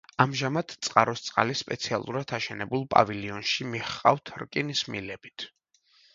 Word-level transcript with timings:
ამჟამად 0.23 0.71
წყაროს 0.87 1.21
წყალი 1.25 1.55
სპეციალურად 1.59 2.33
აშენებულ 2.39 2.87
პავილიონში 2.95 3.69
მიჰყავთ 3.75 4.35
რკინის 4.47 4.85
მილებით. 4.97 5.49